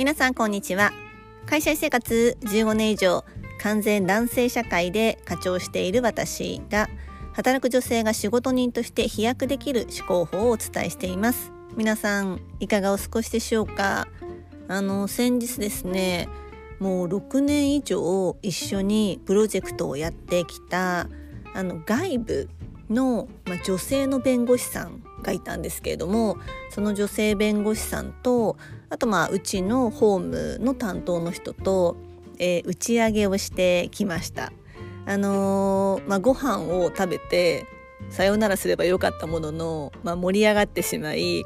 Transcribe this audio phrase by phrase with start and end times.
[0.00, 0.92] 皆さんこんにちは。
[1.44, 3.22] 会社生活15年以上
[3.60, 6.88] 完全男性社会で課長している私が
[7.34, 11.52] 働く女性が仕事人として飛躍できる思考法をお伝えしています。
[11.76, 14.08] 皆さんいかがお過ごしでしょうか。
[14.68, 16.30] あの先日ですね
[16.78, 21.10] もう6年以上一緒にプロジェクトをやってきた
[21.52, 22.48] あの外部
[22.90, 26.36] の、まあ、女性の弁護士さんがいたんですけれども
[26.70, 28.56] その女性弁護士さんと
[28.88, 31.96] あとまあうちのホームの担当の人と、
[32.38, 34.52] えー、打ち上げをしてきました。
[35.06, 37.66] あのー、まあ、ご飯を食べて
[38.10, 41.44] さようならすればよかったものの、まあ、盛り上がってしまい、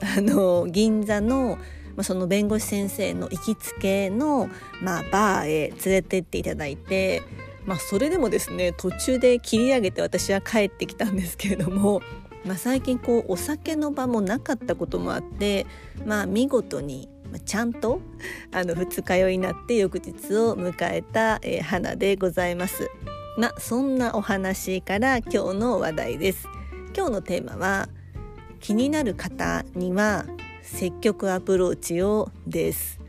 [0.00, 1.56] あのー、銀座の、
[1.96, 4.50] まあ、その弁護士先生の行きつけの、
[4.82, 7.22] まあ、バーへ連れてっていただいて、
[7.66, 12.00] まあ、それでもですね途中で切り上げて私は帰ってきたんですけれども
[12.46, 15.66] まあ、最近こうお酒の場もなかったこともあって、
[16.04, 17.08] まあ、見事に
[17.44, 18.00] ちゃんと
[18.52, 22.88] あの二日酔いになって翌日を迎えた、えー、花でございます。
[23.36, 26.46] まあ、そんなお話から今日の話題です。
[26.96, 27.88] 今日のテーマは
[28.60, 30.24] 気になる方には
[30.62, 33.00] 積極アプローチをです。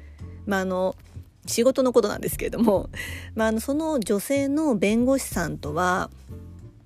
[0.47, 0.95] まあ、あの
[1.47, 2.89] 仕事のことなんですけれども、
[3.35, 6.09] まあ、あのその女性の弁護士さんとは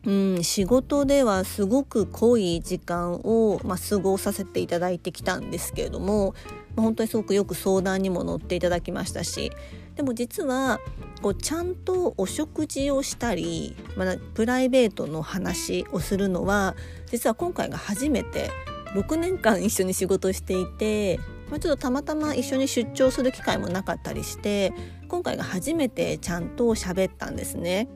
[0.04, 6.34] うん、仕事ではすごく濃い時間を、まあ、過ごさせていただいてきたんですけれども、
[6.76, 9.52] まあ、本当にすごくよく相談にも乗っていただきましたし
[9.96, 10.80] でも実は
[11.22, 16.76] こうちゃんとお食事をしたり、まあ、プライベートの話をするのは
[17.12, 18.50] 実は今回が初めて
[18.96, 21.18] 6年間一緒に仕事していて、
[21.52, 24.74] ま、ちょっとたまたま一緒に出張する機会もなかったりして
[25.08, 27.88] 今回が初めてちゃんと喋ったんですね。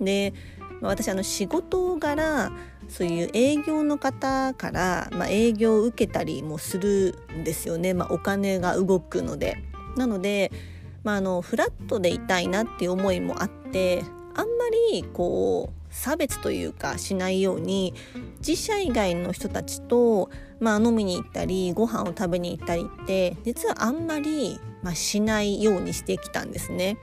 [0.00, 0.32] で
[0.80, 2.50] 私あの仕事柄
[2.88, 9.56] そういう営業の方から、まあ、営業を受けたりもするんですよね、まあ、お金が動くので。
[9.96, 10.50] なので、
[11.04, 14.02] まあ、あのフラットでいたいなっていう思いもあって
[14.34, 17.94] あんまりこう差別というかしないように
[18.46, 26.98] 自社以外の人たちと、まあ、飲みに行ったりご飯を食べに行ったりって実はあんまり、まあ、しないようにしてきたんですね。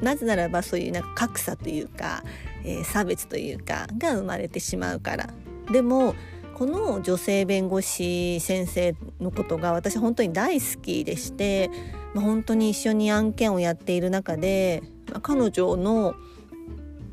[0.00, 2.24] なぜならばそういうなんか格差というか、
[2.64, 5.28] えー、差別というかが生まれてしまうから
[5.70, 6.14] でも
[6.54, 11.70] この女性弁護士先生のことが私本当に大好きでして、
[12.14, 16.14] まあ、本当に一緒に案件をやっている中で、まあ、彼女の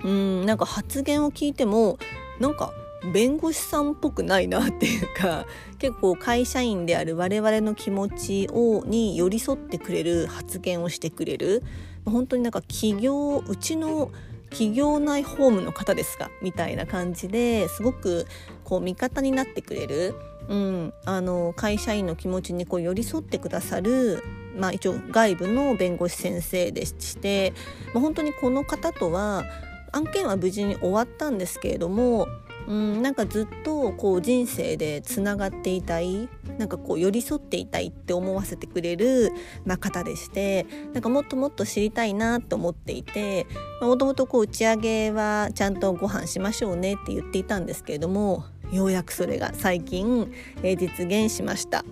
[0.03, 1.97] うんなんか発言を聞いても
[2.39, 2.73] なんか
[3.13, 5.45] 弁護士さんっぽくないなっていうか
[5.79, 11.63] 結構会社員である我々の気持ちをに寄り添ってくれる発言をしてくれる
[12.05, 14.11] 本当になんか企業うちの
[14.49, 16.31] 企業内ホームの方ですか？
[16.41, 18.25] みたいな感じですごく
[18.63, 20.15] こう味方になってくれる、
[20.47, 24.23] うん、あの会社員の気持ちにこう寄り添ってくださる、
[24.57, 27.53] まあ、一応外部の弁護士先生でして、
[27.93, 29.43] まあ、本当にこの方とは
[29.91, 32.27] 案件は無事に終わったんですけれども
[32.67, 36.27] うん、なんかずっとこう人生でつながっていたい
[36.57, 39.31] なんかこう寄り添っていたいって思わせてくれる、
[39.65, 43.47] まあ、方でしてなんかもっともっと知りたいなと思っていて
[43.81, 50.29] もともと打ち上げはちゃんとご飯しましょうねって言っていたんですけれどもようやくそれが最近、
[50.61, 51.85] えー、実現しました。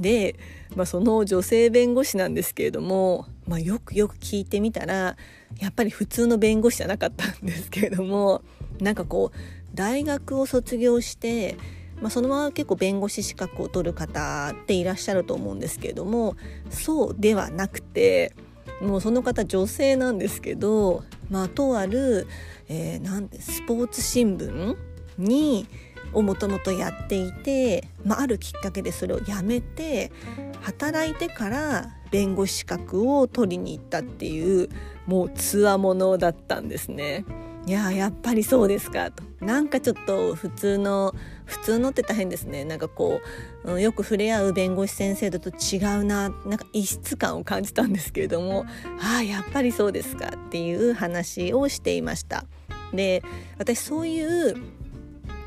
[0.00, 0.36] で、
[0.74, 5.16] まあ、その女性弁護士なんですけれども、まあ、よくよく聞いてみたら
[5.58, 8.42] やっぱり普通の弁護士じゃなかったんですけれども
[8.80, 9.38] なんかこう
[9.74, 11.56] 大学を卒業して、
[12.00, 16.36] まあ、そのまま結構弁護士資格を取る方っていらっしゃると思うんですけれども
[16.70, 18.34] そうではなくて
[18.80, 22.26] もうその方女性なんですけど、まあ、とある、
[22.68, 24.76] えー、なんでスポーツ新聞
[25.18, 25.66] に
[26.12, 30.12] をもともとやっていて、まあ、あるきっかけでそれをやめて
[30.62, 34.68] 働いてから弁護士資格を取りに行ったっていう
[35.04, 37.24] もうつわものだったんですね。
[37.66, 39.10] いややっぱりそうですか。
[39.10, 41.12] となんかちょっと普通の
[41.44, 42.64] 普通のって大変ですね。
[42.64, 43.20] なんかこ
[43.64, 48.64] う、うん、よく触れ合う弁護士先生だと違うななんか異質感を感じたんですけれども
[49.00, 52.44] ああやっぱりそうですかっていう話をしていました。
[52.92, 53.24] で
[53.58, 54.56] 私そういう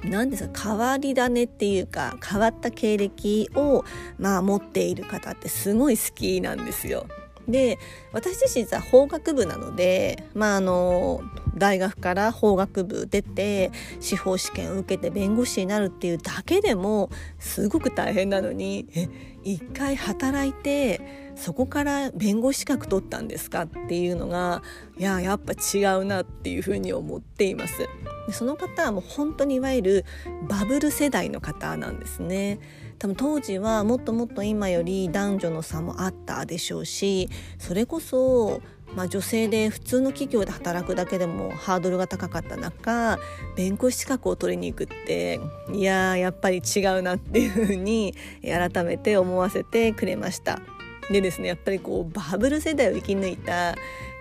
[0.09, 3.83] 何ですか変わり種っていうか変わった経歴を
[4.17, 7.07] まあ持っている方ってすごい好きなんですよ。
[7.47, 7.79] で
[8.11, 11.21] 私自身は法学部なので、まあ、あの
[11.55, 17.09] 大学から法学部出て司法試験を受けて弁護士になるっていうだけでも
[17.39, 19.09] すごく大変なのにえ
[19.43, 24.61] 一回働いてそこから弁護士資格取ったんですかっていうのが
[24.97, 27.87] いややっぱ違うなっていうふうに思っています。
[28.31, 30.05] その方はもう本当にいわゆる
[30.49, 32.59] バブル世代の方なんですね。
[32.99, 37.29] 多分当時はもっともっと今より男女の差もあったでしょうし
[37.59, 38.61] それこそ
[38.95, 43.19] まあ、女性で普通の企業で働くだけでもハードルが高かった中
[43.55, 45.39] 弁護士資格を取りに行くって
[45.73, 50.59] いややっぱり違うなっていうふうに改めて思わせてくれました。
[51.11, 53.75] でですねやっぱりこうバブル世代を生き抜いた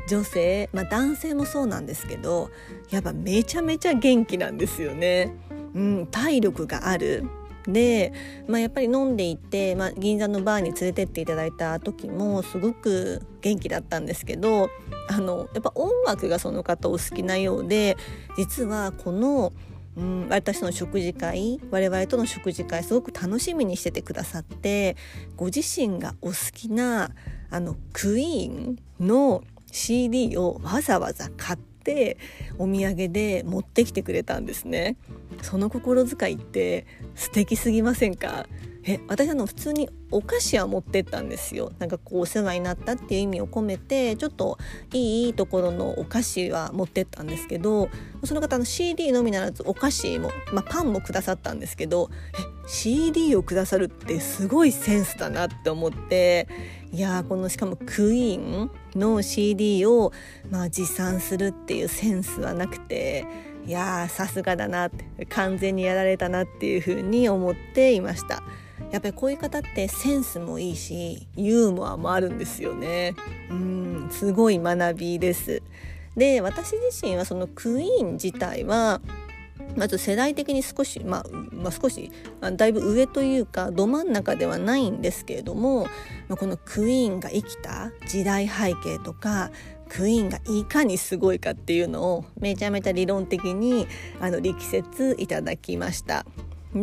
[0.09, 2.51] 女性、まあ、男性もそうなんですけど
[2.91, 5.33] やっぱめちゃめちゃ元気なんですよね。
[5.75, 7.25] うん、体力がある
[7.69, 8.13] で、
[8.47, 14.71] まあ、やっぱり飲んでいて、まあ、銀座のバーに連れてっていただいた時もすごく元気だったんですけど
[15.09, 17.97] あのやっぱ音楽がその方お好きなようで
[18.37, 19.53] 実はこの、
[19.97, 24.97] うん、私の食事会我々との食事会すごく楽しみにしててくださって
[25.37, 27.11] ご自身がお好きな
[27.51, 32.19] あのクイーンの CD をわざわざ買ってて
[32.59, 34.97] お土産で持ってきてくれたんですね。
[35.43, 36.85] その心遣いって
[37.15, 38.47] 素敵すぎませんか？
[38.89, 41.73] え私あの普通にお菓子は持ってったんですよ。
[41.81, 44.59] なんかこうお世話になったっていう意味を込めてちょっと
[44.93, 47.89] いいところのお菓子は持ってったんですけど
[48.25, 56.47] その方の CD のみならずお菓子も、まあ、パンもくださったんですけどえ CD をくださるってすごいセンスだなって思って
[56.93, 60.13] いやこのしかもクイーンの CD を、
[60.51, 63.27] まあ、持参するっていうセンスはなくて
[63.67, 68.45] いやさすがだなって完全にやられたなっていうふうに思っていました。
[68.91, 73.15] やっぱりこういう方ってセンスもいいしユーモアもあるんですよね
[73.51, 75.63] うんすごい学びです
[76.17, 79.01] で私自身はそのクイーン自体は
[79.77, 82.11] まず世代的に少し、まあ、まあ、少し
[82.57, 85.85] だいぶ上というかど真ん中ではないんですけれども、
[86.29, 89.51] まあ、このクイーンが生きた時代背景とか
[89.89, 93.87] クイーンがいかにすごいかっていうのをめちゃめちゃ理論的に
[94.21, 96.25] あの力説いただきました。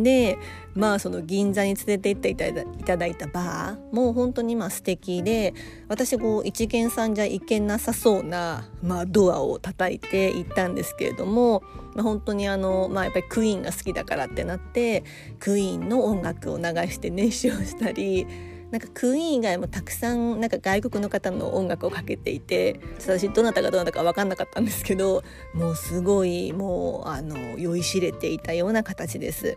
[0.02, 0.38] で
[0.74, 2.36] まあその銀座に連れて行ってい
[2.84, 5.54] ただいたバーもう本当にまあ素敵で
[5.88, 11.62] 私こう一見さんじゃ行けなさそうな、まあ、ドアを叩いて行ったんですけれども、
[11.94, 15.04] まあ、本当にあの、まあ、やっぱりクイーンが好きだからってなって
[15.38, 18.26] クイーンの音楽を流して熱唱したり
[18.74, 25.22] なんかクイーン以外もたくさんなんか外国の方の音楽をかけていて私どなたがどなたか分かんなかったんですけど
[25.52, 29.56] もうすごいもうあの酔いしれていたような形です。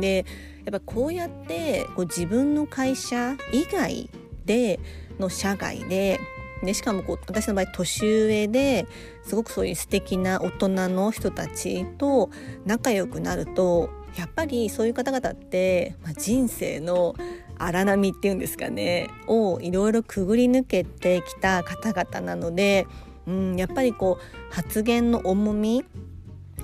[0.00, 0.26] で
[0.64, 4.10] やっぱこうやってこう自分の会社以外
[4.46, 4.80] で
[5.20, 6.18] の社外で
[6.64, 8.88] でしかもこう私の場合年上で
[9.22, 12.30] すごくそういう素敵な大人の人たちと
[12.64, 17.14] 仲良くなるとやっぱりそういう方々って、まあ、人生の
[17.58, 22.86] 荒波っていうんですかねをいろいろくぐり抜けてきた方々なので、
[23.26, 25.84] うん、やっぱりこう発言の重み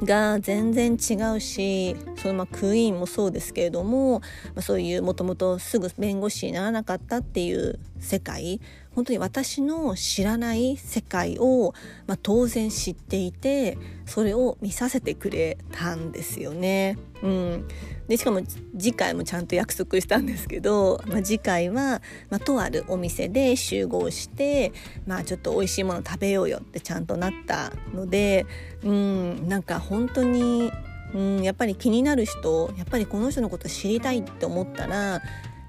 [0.05, 8.61] が全然違うしそのまあクイーンもそうですけれども、まあ、そういうもともとすぐ弁護士にならなかったっていう世界
[8.95, 11.75] 本当に私の知らない世界を、
[12.07, 16.99] まあ、当然知っていてそれを見させてくれたんですよね。
[17.23, 17.69] うん、
[18.09, 18.43] でしかも
[18.77, 24.73] 次回もちゃんと約束したんですけど、まあ、次回は、まあ、とあるお店で集合して、
[25.07, 28.47] まあ、ちょっと美味しいもの食べようよってちゃんとなったので
[28.83, 29.49] うん。
[29.49, 30.73] なんか本当に
[31.15, 31.43] うん。
[31.43, 35.23] やっぱり気になる人やっぱりこの人のこと知りたいって思ったら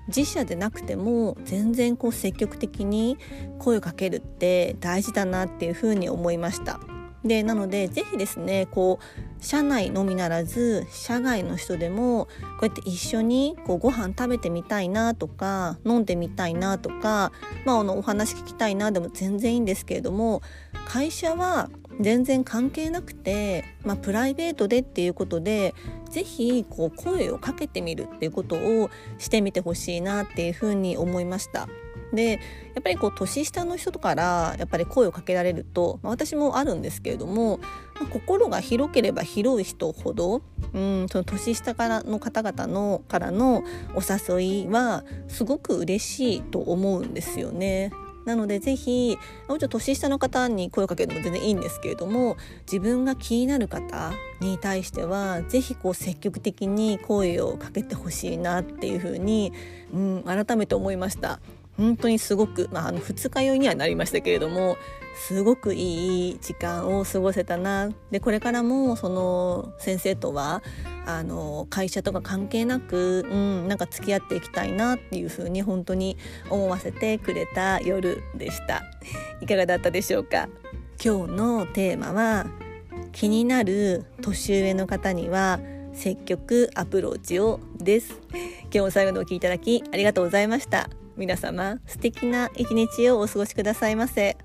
[0.08, 3.18] 自社でなくても全然こう積極的に
[3.60, 6.80] 声をかけるって大事だなっていうふうに思いました。
[7.24, 12.32] でなので是非ですねこう社内のみならず社外の人でもこ
[12.64, 17.32] うやって一緒にこうご飯食べてみたいなとか飲んでみたいなとか、
[17.66, 20.42] まあ、あのお話聞きたいなでも全然いいんですけれども
[20.86, 21.70] 会社は
[22.00, 25.74] 全然関係なくて、まあ、プライベートでっていうことで
[26.10, 31.68] 是非こう声をかけてみるっていうことをしてみてほしいなっていうふうに思いました。
[32.14, 37.58] でやっぱりこう年下の人からやっぱり声をかけられると、まあ、私もあるんですけれども、
[37.96, 43.64] まあ、心が広ければ広い人ほどうんその年下からの方々のからの
[43.96, 44.02] お
[44.36, 47.92] 誘いはすごく嬉しいと思うんですよね。
[48.26, 59.52] なのでぜひもうちょっと年下の方に声をかけるのも全然いいんですけれども自分が気になる方に対してはぜひこう積極的に声をかけてほしいなっていうふうに、
[59.94, 61.40] うん、改めて思いました。
[61.78, 64.78] 本当にすごく、まあ、あの二日酔いにはなりましたけれども
[65.28, 67.90] すごくいい時間を過ごせたな。
[68.12, 70.64] でこれからもその先生とは
[71.06, 76.18] あの会社とか関係なく、うん、なんか付き合っていきたいなっていうふうに本当に
[76.50, 78.84] 思わせてくれた夜でした。
[79.42, 80.48] いかがだったでしょうか？
[81.04, 82.46] 今日のテーマは
[83.12, 85.60] 気になる年上の方には
[85.94, 88.20] 積極アプローチをです。
[88.64, 90.90] 今日も最後までお聴きいただきありがとうございました。
[91.16, 94.38] 皆様素敵な一日をお過ごしくださいませ。